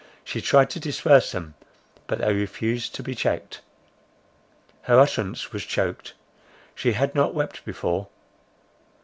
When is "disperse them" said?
0.79-1.53